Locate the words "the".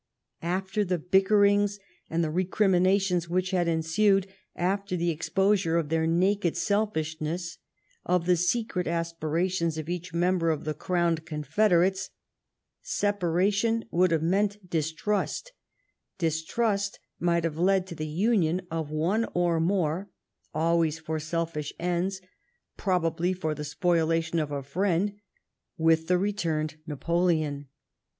0.83-0.97, 2.23-2.31, 4.97-5.11, 8.25-8.35, 10.63-10.73, 17.93-18.07, 23.53-23.63, 26.07-26.17